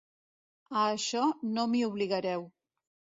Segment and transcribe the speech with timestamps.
[0.83, 1.21] A això
[1.57, 2.43] no m'hi obligareu.